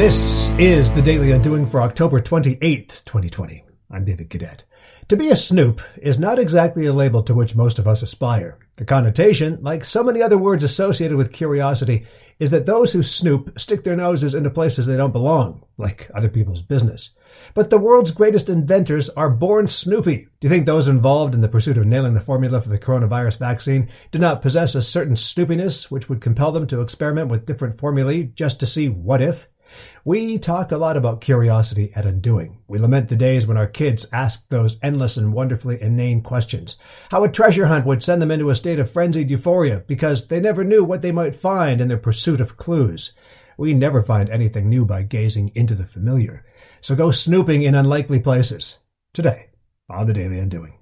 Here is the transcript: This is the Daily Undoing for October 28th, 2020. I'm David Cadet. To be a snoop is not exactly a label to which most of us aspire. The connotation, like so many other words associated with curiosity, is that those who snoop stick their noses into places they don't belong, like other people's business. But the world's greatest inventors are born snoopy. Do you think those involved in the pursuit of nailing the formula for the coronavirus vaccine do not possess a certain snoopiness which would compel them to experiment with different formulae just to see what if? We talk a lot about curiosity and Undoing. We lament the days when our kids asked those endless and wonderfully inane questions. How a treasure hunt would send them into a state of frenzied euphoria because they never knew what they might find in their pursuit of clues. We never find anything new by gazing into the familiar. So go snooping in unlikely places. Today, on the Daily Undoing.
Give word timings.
This 0.00 0.48
is 0.58 0.90
the 0.92 1.02
Daily 1.02 1.30
Undoing 1.30 1.66
for 1.66 1.82
October 1.82 2.22
28th, 2.22 3.04
2020. 3.04 3.64
I'm 3.90 4.06
David 4.06 4.30
Cadet. 4.30 4.64
To 5.08 5.16
be 5.16 5.28
a 5.28 5.36
snoop 5.36 5.82
is 6.00 6.18
not 6.18 6.38
exactly 6.38 6.86
a 6.86 6.92
label 6.94 7.22
to 7.24 7.34
which 7.34 7.54
most 7.54 7.78
of 7.78 7.86
us 7.86 8.00
aspire. 8.00 8.56
The 8.78 8.86
connotation, 8.86 9.58
like 9.60 9.84
so 9.84 10.02
many 10.02 10.22
other 10.22 10.38
words 10.38 10.64
associated 10.64 11.18
with 11.18 11.34
curiosity, 11.34 12.06
is 12.38 12.48
that 12.48 12.64
those 12.64 12.94
who 12.94 13.02
snoop 13.02 13.60
stick 13.60 13.84
their 13.84 13.94
noses 13.94 14.32
into 14.32 14.48
places 14.48 14.86
they 14.86 14.96
don't 14.96 15.12
belong, 15.12 15.66
like 15.76 16.10
other 16.14 16.30
people's 16.30 16.62
business. 16.62 17.10
But 17.52 17.68
the 17.68 17.76
world's 17.76 18.12
greatest 18.12 18.48
inventors 18.48 19.10
are 19.10 19.28
born 19.28 19.68
snoopy. 19.68 20.28
Do 20.40 20.46
you 20.46 20.48
think 20.48 20.64
those 20.64 20.88
involved 20.88 21.34
in 21.34 21.42
the 21.42 21.48
pursuit 21.48 21.76
of 21.76 21.84
nailing 21.84 22.14
the 22.14 22.22
formula 22.22 22.62
for 22.62 22.70
the 22.70 22.78
coronavirus 22.78 23.38
vaccine 23.38 23.90
do 24.12 24.18
not 24.18 24.40
possess 24.40 24.74
a 24.74 24.80
certain 24.80 25.16
snoopiness 25.16 25.90
which 25.90 26.08
would 26.08 26.22
compel 26.22 26.52
them 26.52 26.66
to 26.68 26.80
experiment 26.80 27.28
with 27.28 27.44
different 27.44 27.76
formulae 27.76 28.22
just 28.22 28.58
to 28.60 28.66
see 28.66 28.88
what 28.88 29.20
if? 29.20 29.46
We 30.04 30.38
talk 30.38 30.72
a 30.72 30.78
lot 30.78 30.96
about 30.96 31.20
curiosity 31.20 31.92
and 31.94 32.06
Undoing. 32.06 32.58
We 32.66 32.78
lament 32.78 33.08
the 33.08 33.16
days 33.16 33.46
when 33.46 33.56
our 33.56 33.66
kids 33.66 34.06
asked 34.12 34.48
those 34.48 34.78
endless 34.82 35.16
and 35.16 35.32
wonderfully 35.32 35.80
inane 35.80 36.22
questions. 36.22 36.76
How 37.10 37.22
a 37.24 37.28
treasure 37.28 37.66
hunt 37.66 37.86
would 37.86 38.02
send 38.02 38.22
them 38.22 38.30
into 38.30 38.50
a 38.50 38.54
state 38.54 38.78
of 38.78 38.90
frenzied 38.90 39.30
euphoria 39.30 39.84
because 39.86 40.28
they 40.28 40.40
never 40.40 40.64
knew 40.64 40.84
what 40.84 41.02
they 41.02 41.12
might 41.12 41.34
find 41.34 41.80
in 41.80 41.88
their 41.88 41.98
pursuit 41.98 42.40
of 42.40 42.56
clues. 42.56 43.12
We 43.58 43.74
never 43.74 44.02
find 44.02 44.30
anything 44.30 44.70
new 44.70 44.86
by 44.86 45.02
gazing 45.02 45.52
into 45.54 45.74
the 45.74 45.84
familiar. 45.84 46.46
So 46.80 46.94
go 46.96 47.10
snooping 47.10 47.62
in 47.62 47.74
unlikely 47.74 48.20
places. 48.20 48.78
Today, 49.12 49.50
on 49.90 50.06
the 50.06 50.14
Daily 50.14 50.38
Undoing. 50.38 50.78